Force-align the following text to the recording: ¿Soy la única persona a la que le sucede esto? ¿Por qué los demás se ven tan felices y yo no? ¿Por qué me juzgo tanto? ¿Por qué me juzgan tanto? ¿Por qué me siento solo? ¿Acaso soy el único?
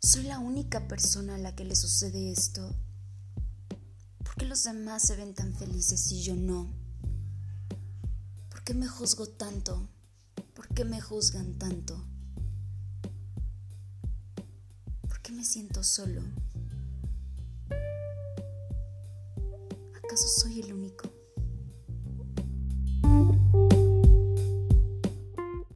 ¿Soy 0.00 0.22
la 0.22 0.38
única 0.38 0.88
persona 0.88 1.34
a 1.34 1.38
la 1.38 1.54
que 1.54 1.64
le 1.64 1.76
sucede 1.76 2.32
esto? 2.32 2.74
¿Por 4.24 4.34
qué 4.36 4.46
los 4.46 4.64
demás 4.64 5.02
se 5.02 5.16
ven 5.16 5.34
tan 5.34 5.52
felices 5.54 6.10
y 6.12 6.22
yo 6.22 6.34
no? 6.34 6.72
¿Por 8.48 8.64
qué 8.64 8.74
me 8.74 8.88
juzgo 8.88 9.26
tanto? 9.28 9.88
¿Por 10.54 10.68
qué 10.68 10.84
me 10.84 11.00
juzgan 11.00 11.58
tanto? 11.58 12.02
¿Por 15.08 15.20
qué 15.20 15.32
me 15.32 15.44
siento 15.44 15.84
solo? 15.84 16.22
¿Acaso 19.94 20.28
soy 20.40 20.60
el 20.60 20.72
único? 20.72 21.17